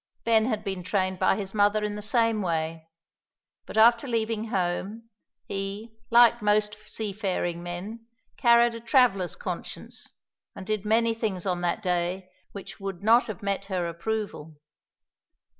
[0.23, 2.89] Ben had been trained by his mother in the same way;
[3.67, 5.11] but, after leaving home,
[5.45, 10.11] he, like most seafaring men, carried a traveller's conscience,
[10.55, 14.55] and did many things on that day which would not have met her approval.